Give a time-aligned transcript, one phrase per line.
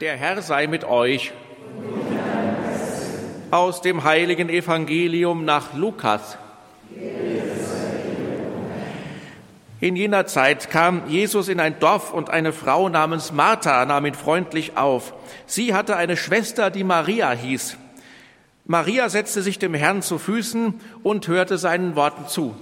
[0.00, 1.32] Der Herr sei mit euch.
[3.50, 6.38] Aus dem heiligen Evangelium nach Lukas.
[9.80, 14.14] In jener Zeit kam Jesus in ein Dorf und eine Frau namens Martha nahm ihn
[14.14, 15.14] freundlich auf.
[15.46, 17.76] Sie hatte eine Schwester, die Maria hieß.
[18.66, 22.54] Maria setzte sich dem Herrn zu Füßen und hörte seinen Worten zu.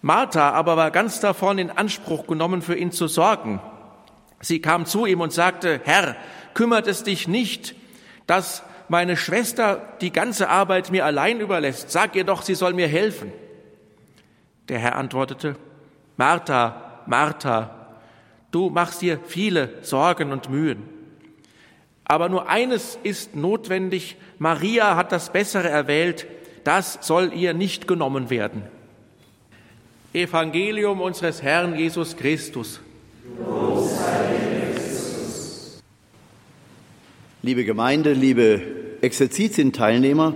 [0.00, 3.60] Martha aber war ganz davon in Anspruch genommen, für ihn zu sorgen.
[4.42, 6.16] Sie kam zu ihm und sagte, Herr,
[6.52, 7.74] kümmert es dich nicht,
[8.26, 11.90] dass meine Schwester die ganze Arbeit mir allein überlässt.
[11.90, 13.32] Sag ihr doch, sie soll mir helfen.
[14.68, 15.56] Der Herr antwortete,
[16.16, 17.94] Martha, Martha,
[18.50, 20.82] du machst dir viele Sorgen und Mühen.
[22.04, 26.26] Aber nur eines ist notwendig, Maria hat das Bessere erwählt,
[26.64, 28.64] das soll ihr nicht genommen werden.
[30.12, 32.80] Evangelium unseres Herrn Jesus Christus.
[37.44, 38.60] Liebe Gemeinde, liebe
[39.00, 40.34] Exerzitien-Teilnehmer,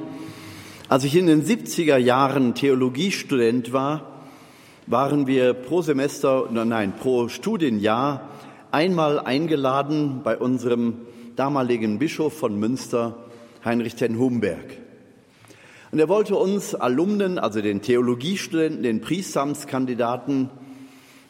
[0.89, 4.25] als ich in den 70er Jahren Theologiestudent war,
[4.89, 8.31] waren wir pro Semester, nein, pro Studienjahr
[8.73, 10.95] einmal eingeladen bei unserem
[11.37, 13.17] damaligen Bischof von Münster,
[13.65, 14.77] Heinrich ten Humberg.
[15.93, 20.51] Und er wollte uns Alumnen, also den Theologiestudenten, den Priestamtskandidaten,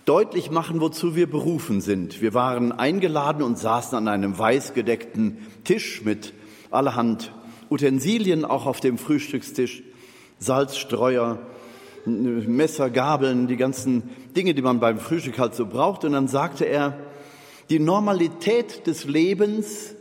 [0.06, 2.22] deutlich machen, wozu wir berufen sind.
[2.22, 6.32] Wir waren eingeladen und saßen an einem weißgedeckten Tisch mit
[6.70, 7.32] allerhand
[7.70, 9.82] Utensilien, auch auf dem Frühstückstisch,
[10.38, 11.40] Salzstreuer,
[12.06, 14.04] Messer, Gabeln, die ganzen
[14.36, 16.04] Dinge, die man beim Frühstück halt so braucht.
[16.04, 16.96] Und dann sagte er,
[17.68, 19.96] die Normalität des Lebens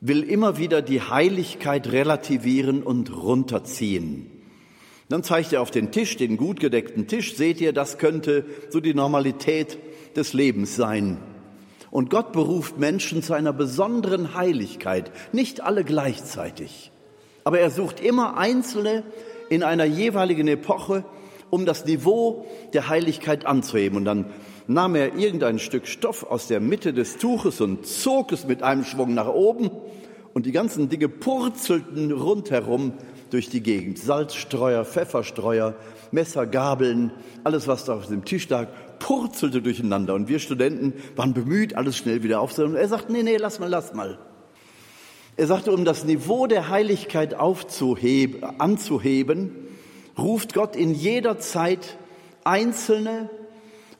[0.00, 4.39] will immer wieder die Heiligkeit relativieren und runterziehen.
[5.10, 8.78] Dann zeigt er auf den Tisch, den gut gedeckten Tisch, seht ihr, das könnte so
[8.78, 9.76] die Normalität
[10.14, 11.18] des Lebens sein.
[11.90, 16.92] Und Gott beruft Menschen zu einer besonderen Heiligkeit, nicht alle gleichzeitig.
[17.42, 19.02] Aber er sucht immer Einzelne
[19.48, 21.04] in einer jeweiligen Epoche,
[21.50, 23.96] um das Niveau der Heiligkeit anzuheben.
[23.96, 24.26] Und dann
[24.68, 28.84] nahm er irgendein Stück Stoff aus der Mitte des Tuches und zog es mit einem
[28.84, 29.72] Schwung nach oben
[30.34, 32.92] und die ganzen Dinge purzelten rundherum
[33.30, 33.98] durch die Gegend.
[33.98, 35.74] Salzstreuer, Pfefferstreuer,
[36.10, 37.12] Messer, Gabeln,
[37.44, 38.68] alles, was da auf dem Tisch lag,
[38.98, 40.14] purzelte durcheinander.
[40.14, 42.76] Und wir Studenten waren bemüht, alles schnell wieder aufzunehmen.
[42.76, 44.18] Er sagt, nee, nee, lass mal, lass mal.
[45.36, 49.54] Er sagte, um das Niveau der Heiligkeit aufzuheben, anzuheben,
[50.18, 51.96] ruft Gott in jeder Zeit
[52.44, 53.30] Einzelne,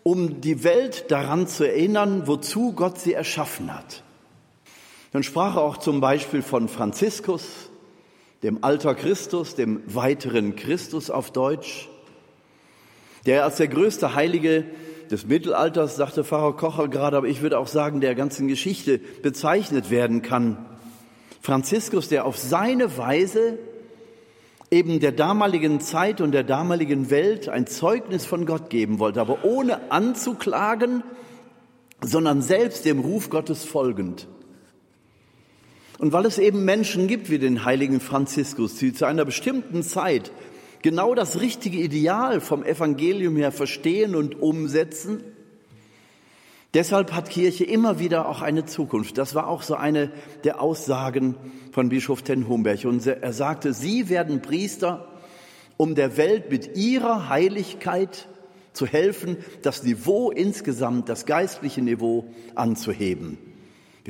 [0.03, 4.03] um die Welt daran zu erinnern, wozu Gott sie erschaffen hat.
[5.13, 7.70] Dann sprach er auch zum Beispiel von Franziskus,
[8.43, 11.89] dem Alter Christus, dem weiteren Christus auf Deutsch,
[13.27, 14.65] der als der größte Heilige
[15.11, 19.91] des Mittelalters, sagte Pfarrer Kocher gerade, aber ich würde auch sagen, der ganzen Geschichte bezeichnet
[19.91, 20.65] werden kann.
[21.43, 23.59] Franziskus, der auf seine Weise
[24.71, 29.45] eben der damaligen Zeit und der damaligen Welt ein Zeugnis von Gott geben wollte, aber
[29.45, 31.03] ohne anzuklagen,
[32.03, 34.29] sondern selbst dem Ruf Gottes folgend.
[36.01, 40.33] Und weil es eben Menschen gibt wie den heiligen Franziskus, die zu einer bestimmten Zeit
[40.81, 45.23] genau das richtige Ideal vom Evangelium her verstehen und umsetzen,
[46.73, 49.19] deshalb hat Kirche immer wieder auch eine Zukunft.
[49.19, 50.11] Das war auch so eine
[50.45, 51.35] der Aussagen
[51.71, 52.87] von Bischof ten Humberg.
[52.87, 55.07] Und er sagte, Sie werden Priester,
[55.77, 58.27] um der Welt mit ihrer Heiligkeit
[58.73, 62.25] zu helfen, das Niveau insgesamt, das geistliche Niveau
[62.55, 63.50] anzuheben.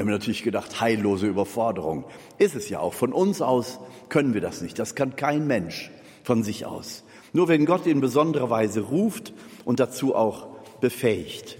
[0.00, 2.06] Wir haben natürlich gedacht, heillose Überforderung.
[2.38, 2.94] Ist es ja auch.
[2.94, 4.78] Von uns aus können wir das nicht.
[4.78, 5.90] Das kann kein Mensch
[6.22, 7.04] von sich aus.
[7.34, 9.34] Nur wenn Gott in besonderer Weise ruft
[9.66, 10.46] und dazu auch
[10.80, 11.58] befähigt.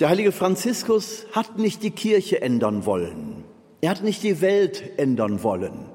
[0.00, 3.42] Der heilige Franziskus hat nicht die Kirche ändern wollen.
[3.80, 5.86] Er hat nicht die Welt ändern wollen.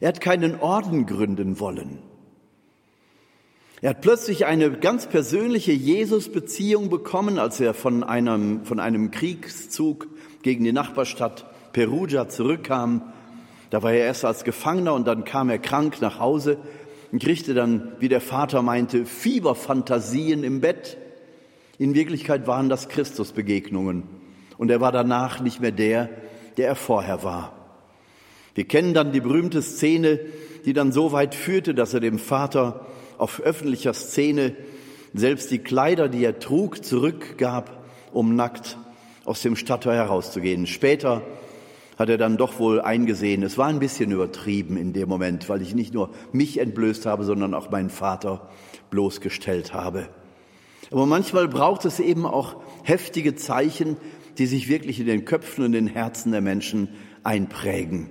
[0.00, 1.98] Er hat keinen Orden gründen wollen.
[3.82, 10.06] Er hat plötzlich eine ganz persönliche Jesus-Beziehung bekommen, als er von einem, von einem Kriegszug
[10.42, 13.12] gegen die Nachbarstadt Perugia zurückkam.
[13.70, 16.58] Da war er erst als Gefangener und dann kam er krank nach Hause
[17.10, 20.98] und kriegte dann, wie der Vater meinte, Fieberfantasien im Bett.
[21.78, 24.04] In Wirklichkeit waren das Christusbegegnungen.
[24.58, 26.10] Und er war danach nicht mehr der,
[26.56, 27.52] der er vorher war.
[28.54, 30.20] Wir kennen dann die berühmte Szene,
[30.66, 34.54] die dann so weit führte, dass er dem Vater auf öffentlicher Szene
[35.14, 38.76] selbst die Kleider, die er trug, zurückgab, um nackt
[39.24, 40.66] aus dem Stadttor herauszugehen.
[40.66, 41.22] Später
[41.98, 45.62] hat er dann doch wohl eingesehen, es war ein bisschen übertrieben in dem Moment, weil
[45.62, 48.48] ich nicht nur mich entblößt habe, sondern auch meinen Vater
[48.90, 50.08] bloßgestellt habe.
[50.90, 53.96] Aber manchmal braucht es eben auch heftige Zeichen,
[54.38, 56.88] die sich wirklich in den Köpfen und den Herzen der Menschen
[57.22, 58.10] einprägen.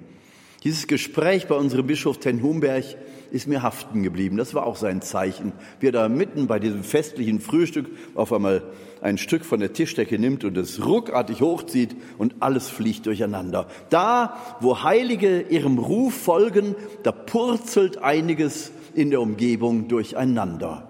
[0.64, 2.86] Dieses Gespräch bei unserem Bischof Ten Humberg
[3.32, 4.38] ist mir haften geblieben.
[4.38, 5.54] Das war auch sein Zeichen.
[5.80, 8.62] Wie er da mitten bei diesem festlichen Frühstück auf einmal
[9.02, 13.68] ein Stück von der Tischdecke nimmt und es ruckartig hochzieht und alles fliegt durcheinander.
[13.90, 20.90] Da, wo Heilige ihrem Ruf folgen, da purzelt einiges in der Umgebung durcheinander.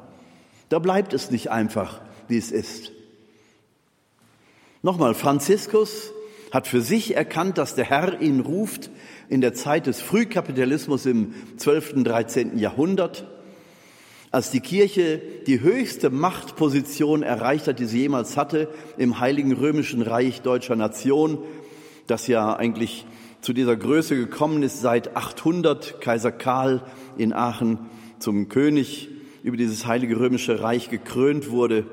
[0.67, 2.91] Da bleibt es nicht einfach, wie es ist.
[4.81, 6.12] Nochmal, Franziskus
[6.51, 8.92] hat für sich erkannt, dass der Herr ihn ruft
[9.30, 11.94] in der Zeit des Frühkapitalismus im 12.
[11.94, 12.57] und 13.
[12.57, 13.25] Jahrhundert,
[14.31, 20.01] als die Kirche die höchste Machtposition erreicht hat, die sie jemals hatte im Heiligen Römischen
[20.01, 21.39] Reich deutscher Nation,
[22.07, 23.06] das ja eigentlich
[23.42, 26.83] zu dieser Größe gekommen ist seit 800, Kaiser Karl
[27.18, 27.80] in Aachen
[28.19, 29.09] zum König
[29.44, 31.86] über dieses Heilige Römische Reich gekrönt wurde.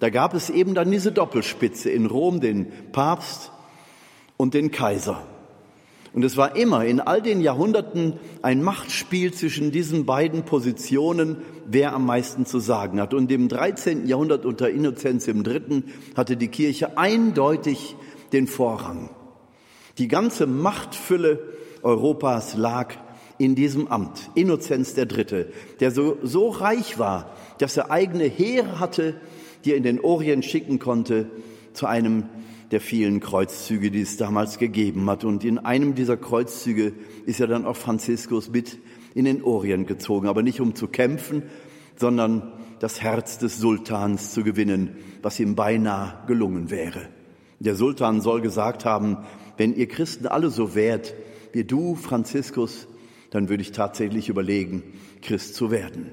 [0.00, 3.52] Da gab es eben dann diese Doppelspitze in Rom, den Papst
[4.38, 5.22] und den Kaiser.
[6.14, 11.36] Und es war immer in all den Jahrhunderten ein Machtspiel zwischen diesen beiden Positionen,
[11.66, 13.12] wer am meisten zu sagen hat.
[13.12, 14.06] Und im 13.
[14.06, 15.82] Jahrhundert unter Innozenz III.
[16.16, 17.94] hatte die Kirche eindeutig
[18.32, 19.10] den Vorrang.
[19.98, 21.40] Die ganze Machtfülle
[21.82, 22.94] Europas lag
[23.36, 24.30] in diesem Amt.
[24.34, 25.46] Innozenz III.,
[25.80, 29.20] der so, so reich war, dass er eigene Heere hatte,
[29.64, 31.26] die er in den Orient schicken konnte,
[31.74, 32.24] zu einem
[32.70, 35.24] der vielen Kreuzzüge, die es damals gegeben hat.
[35.24, 36.92] Und in einem dieser Kreuzzüge
[37.26, 38.78] ist ja dann auch Franziskus mit
[39.14, 41.42] in den Orient gezogen, aber nicht um zu kämpfen,
[41.96, 47.08] sondern das Herz des Sultans zu gewinnen, was ihm beinahe gelungen wäre.
[47.58, 49.18] Der Sultan soll gesagt haben,
[49.56, 51.14] wenn ihr Christen alle so wärt
[51.52, 52.86] wie du, Franziskus,
[53.30, 54.82] dann würde ich tatsächlich überlegen,
[55.22, 56.10] Christ zu werden.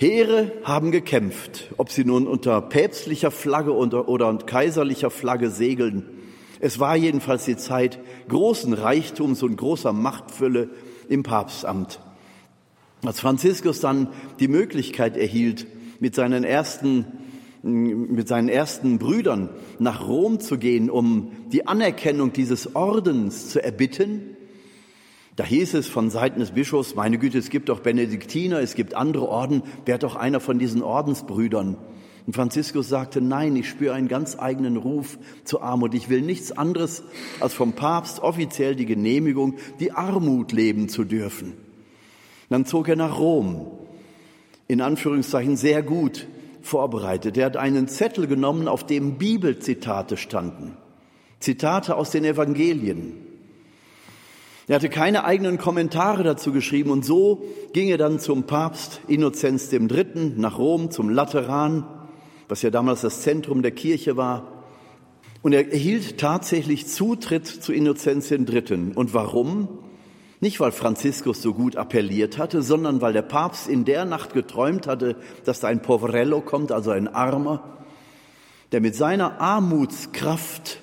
[0.00, 6.04] Heere haben gekämpft, ob sie nun unter päpstlicher Flagge oder, oder kaiserlicher Flagge segeln.
[6.60, 7.98] Es war jedenfalls die Zeit
[8.28, 10.70] großen Reichtums und großer Machtfülle
[11.08, 11.98] im Papstamt.
[13.04, 15.66] Als Franziskus dann die Möglichkeit erhielt,
[15.98, 17.04] mit seinen ersten,
[17.62, 19.48] mit seinen ersten Brüdern
[19.80, 24.36] nach Rom zu gehen, um die Anerkennung dieses Ordens zu erbitten,
[25.38, 28.94] da hieß es von Seiten des Bischofs, meine Güte, es gibt doch Benediktiner, es gibt
[28.94, 31.76] andere Orden, wer doch einer von diesen Ordensbrüdern.
[32.26, 35.94] Und Franziskus sagte, nein, ich spüre einen ganz eigenen Ruf zur Armut.
[35.94, 37.04] Ich will nichts anderes,
[37.38, 41.52] als vom Papst offiziell die Genehmigung, die Armut leben zu dürfen.
[42.48, 43.68] Dann zog er nach Rom,
[44.66, 46.26] in Anführungszeichen sehr gut
[46.62, 47.36] vorbereitet.
[47.36, 50.76] Er hat einen Zettel genommen, auf dem Bibelzitate standen.
[51.38, 53.27] Zitate aus den Evangelien.
[54.68, 57.42] Er hatte keine eigenen Kommentare dazu geschrieben und so
[57.72, 60.34] ging er dann zum Papst Innozenz III.
[60.36, 61.86] nach Rom, zum Lateran,
[62.48, 64.66] was ja damals das Zentrum der Kirche war.
[65.40, 68.92] Und er erhielt tatsächlich Zutritt zu Innozenz III.
[68.94, 69.68] Und warum?
[70.40, 74.86] Nicht, weil Franziskus so gut appelliert hatte, sondern weil der Papst in der Nacht geträumt
[74.86, 75.16] hatte,
[75.46, 77.78] dass da ein Poverello kommt, also ein Armer,
[78.72, 80.82] der mit seiner Armutskraft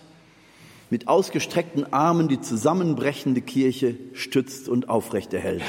[0.89, 5.63] mit ausgestreckten Armen die zusammenbrechende Kirche stützt und aufrechterhält.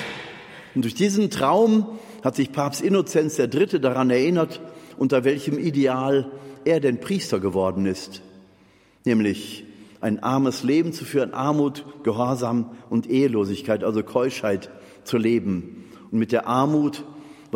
[0.74, 1.86] Und durch diesen Traum
[2.22, 3.80] hat sich Papst Innozenz III.
[3.80, 4.60] daran erinnert,
[4.98, 6.30] unter welchem Ideal
[6.64, 8.22] er denn Priester geworden ist,
[9.04, 9.64] nämlich
[10.00, 14.70] ein armes Leben zu führen, Armut, Gehorsam und Ehelosigkeit, also Keuschheit
[15.04, 15.84] zu leben.
[16.10, 17.04] Und mit der Armut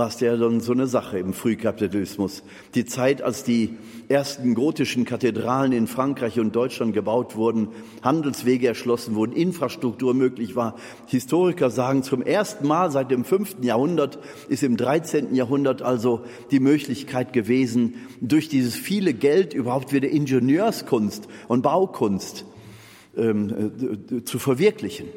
[0.01, 2.43] war es ja dann so eine Sache im Frühkapitalismus.
[2.75, 3.77] Die Zeit, als die
[4.09, 7.69] ersten gotischen Kathedralen in Frankreich und Deutschland gebaut wurden,
[8.01, 10.77] Handelswege erschlossen wurden, Infrastruktur möglich war.
[11.07, 15.35] Historiker sagen, zum ersten Mal seit dem fünften Jahrhundert ist im 13.
[15.35, 22.47] Jahrhundert also die Möglichkeit gewesen, durch dieses viele Geld überhaupt wieder Ingenieurskunst und Baukunst
[23.19, 25.09] ähm, äh, zu verwirklichen.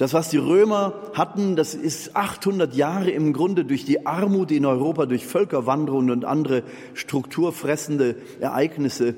[0.00, 4.64] Das, was die Römer hatten, das ist 800 Jahre im Grunde durch die Armut in
[4.64, 6.62] Europa, durch Völkerwanderungen und andere
[6.94, 9.14] strukturfressende Ereignisse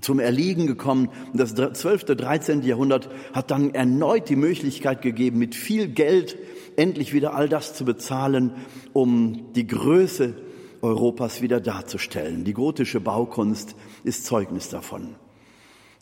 [0.00, 1.08] zum Erliegen gekommen.
[1.32, 2.62] Und das 12., 13.
[2.64, 6.36] Jahrhundert hat dann erneut die Möglichkeit gegeben, mit viel Geld
[6.74, 8.54] endlich wieder all das zu bezahlen,
[8.92, 10.34] um die Größe
[10.80, 12.42] Europas wieder darzustellen.
[12.42, 15.14] Die gotische Baukunst ist Zeugnis davon.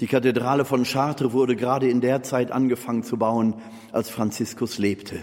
[0.00, 3.54] Die Kathedrale von Chartres wurde gerade in der Zeit angefangen zu bauen,
[3.92, 5.16] als Franziskus lebte.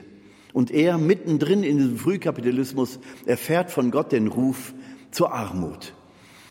[0.53, 4.75] Und er mittendrin in diesem Frühkapitalismus erfährt von Gott den Ruf
[5.09, 5.93] zur Armut.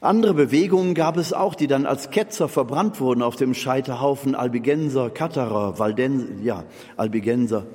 [0.01, 5.09] Andere Bewegungen gab es auch, die dann als Ketzer verbrannt wurden auf dem Scheiterhaufen Albigenser,
[5.11, 6.65] Katterer, Valden, ja,
[6.97, 7.67] Albigenser.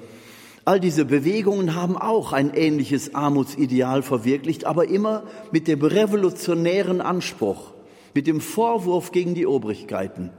[0.66, 7.74] All diese Bewegungen haben auch ein ähnliches Armutsideal verwirklicht, aber immer mit dem revolutionären Anspruch,
[8.14, 10.32] mit dem Vorwurf gegen die Obrigkeiten.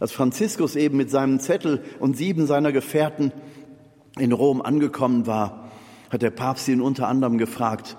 [0.00, 3.32] Als Franziskus eben mit seinem Zettel und sieben seiner Gefährten
[4.18, 5.70] in Rom angekommen war,
[6.10, 7.96] hat der Papst ihn unter anderem gefragt,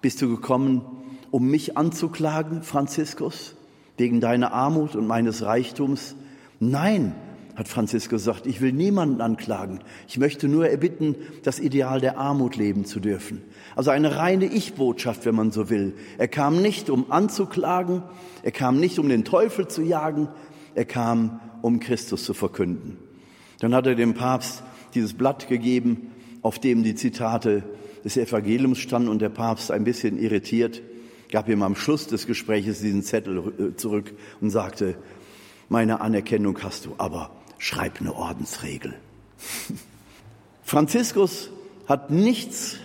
[0.00, 0.82] bist du gekommen,
[1.30, 3.54] um mich anzuklagen, Franziskus,
[3.96, 6.14] wegen deiner Armut und meines Reichtums?
[6.58, 7.14] Nein,
[7.56, 9.80] hat Franziskus gesagt, ich will niemanden anklagen.
[10.08, 13.42] Ich möchte nur erbitten, das Ideal der Armut leben zu dürfen.
[13.76, 15.94] Also eine reine Ich-Botschaft, wenn man so will.
[16.16, 18.02] Er kam nicht, um anzuklagen,
[18.42, 20.28] er kam nicht, um den Teufel zu jagen,
[20.74, 22.98] er kam, um Christus zu verkünden.
[23.60, 24.62] Dann hat er dem Papst
[24.94, 26.10] dieses Blatt gegeben,
[26.42, 27.62] auf dem die Zitate
[28.04, 30.82] des Evangeliums standen und der Papst ein bisschen irritiert
[31.30, 34.96] gab ihm am Schluss des Gespräches diesen Zettel äh, zurück und sagte,
[35.68, 38.94] meine Anerkennung hast du, aber schreib eine Ordensregel.
[40.64, 41.50] Franziskus
[41.86, 42.76] hat nichts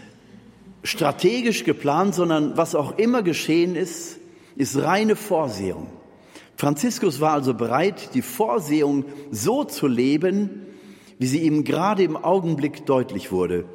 [0.84, 4.18] strategisch geplant, sondern was auch immer geschehen ist,
[4.56, 5.88] ist reine Vorsehung.
[6.66, 10.66] Franziskus war also bereit, die Vorsehung so zu leben,
[11.20, 13.66] wie sie ihm gerade im Augenblick deutlich wurde.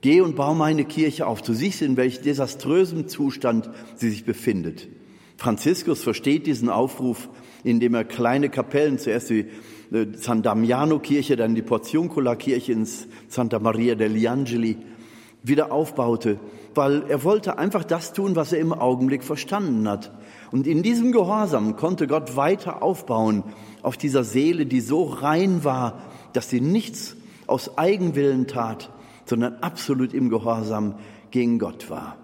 [0.00, 1.42] Geh und bau meine Kirche auf.
[1.42, 4.88] Du siehst, in welch desaströsem Zustand sie sich befindet.
[5.36, 7.28] Franziskus versteht diesen Aufruf,
[7.62, 9.46] indem er kleine Kapellen, zuerst die
[9.92, 12.84] äh, San Damiano Kirche, dann die Porziuncula Kirche in
[13.28, 14.76] Santa Maria degli Angeli
[15.44, 16.40] wieder aufbaute,
[16.78, 20.12] weil er wollte einfach das tun, was er im Augenblick verstanden hat.
[20.52, 23.42] Und in diesem Gehorsam konnte Gott weiter aufbauen
[23.82, 26.00] auf dieser Seele, die so rein war,
[26.34, 27.16] dass sie nichts
[27.48, 28.90] aus Eigenwillen tat,
[29.24, 30.94] sondern absolut im Gehorsam
[31.32, 32.16] gegen Gott war.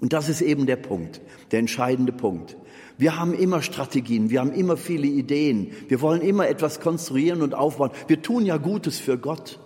[0.00, 1.20] Und das ist eben der Punkt,
[1.52, 2.56] der entscheidende Punkt.
[2.98, 7.54] Wir haben immer Strategien, wir haben immer viele Ideen, wir wollen immer etwas konstruieren und
[7.54, 7.92] aufbauen.
[8.08, 9.60] Wir tun ja Gutes für Gott.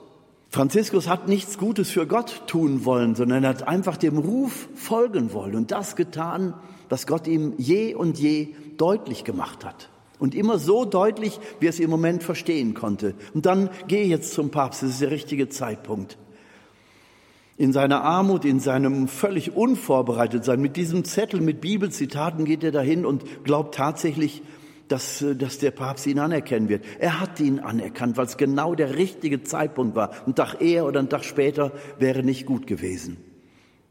[0.51, 5.33] Franziskus hat nichts Gutes für Gott tun wollen, sondern er hat einfach dem Ruf folgen
[5.33, 6.55] wollen und das getan,
[6.89, 9.91] was Gott ihm je und je deutlich gemacht hat.
[10.19, 13.15] Und immer so deutlich, wie er es im Moment verstehen konnte.
[13.35, 16.17] Und dann gehe jetzt zum Papst, das ist der richtige Zeitpunkt.
[17.59, 22.73] In seiner Armut, in seinem völlig unvorbereitet sein, mit diesem Zettel mit Bibelzitaten geht er
[22.73, 24.43] dahin und glaubt tatsächlich,
[24.89, 26.85] dass, äh, dass der Papst ihn anerkennen wird.
[26.99, 30.11] Er hat ihn anerkannt, weil es genau der richtige Zeitpunkt war.
[30.27, 33.17] Ein Tag eher oder ein Tag später wäre nicht gut gewesen.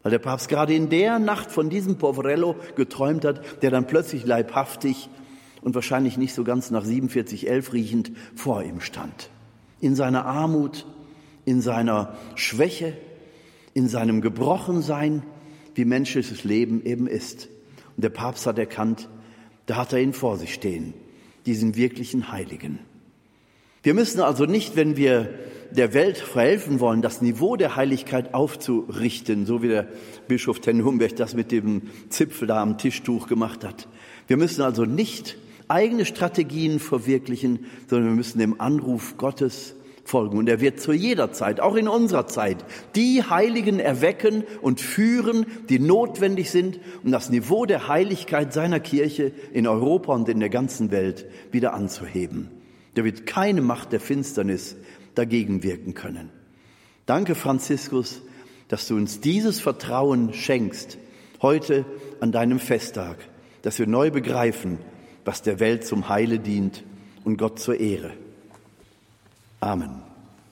[0.03, 4.25] Weil der Papst gerade in der Nacht von diesem Poverello geträumt hat, der dann plötzlich
[4.25, 5.09] leibhaftig
[5.61, 9.31] und wahrscheinlich nicht so ganz nach 4711 riechend vor ihm stand.
[9.81, 10.85] In seiner Armut,
[11.43, 12.93] in seiner Schwäche,
[13.73, 15.23] in seinem Gebrochensein,
[15.73, 17.49] wie menschliches Leben eben ist.
[17.95, 19.09] Und der Papst hat erkannt,
[19.65, 20.93] da hat er ihn vor sich stehen,
[21.45, 22.79] diesen wirklichen Heiligen.
[23.83, 25.29] Wir müssen also nicht, wenn wir
[25.71, 29.87] der Welt verhelfen wollen, das Niveau der Heiligkeit aufzurichten, so wie der
[30.27, 33.87] Bischof Ten Humberg das mit dem Zipfel da am Tischtuch gemacht hat.
[34.27, 40.37] Wir müssen also nicht eigene Strategien verwirklichen, sondern wir müssen dem Anruf Gottes folgen.
[40.37, 42.63] Und er wird zu jeder Zeit, auch in unserer Zeit,
[42.95, 49.33] die Heiligen erwecken und führen, die notwendig sind, um das Niveau der Heiligkeit seiner Kirche
[49.51, 52.49] in Europa und in der ganzen Welt wieder anzuheben.
[52.93, 54.77] Da wird keine Macht der Finsternis
[55.15, 56.29] dagegen wirken können.
[57.05, 58.21] Danke, Franziskus,
[58.67, 60.97] dass du uns dieses Vertrauen schenkst,
[61.41, 61.85] heute
[62.19, 63.17] an deinem Festtag,
[63.61, 64.79] dass wir neu begreifen,
[65.25, 66.83] was der Welt zum Heile dient
[67.23, 68.13] und Gott zur Ehre.
[69.65, 70.04] Amen.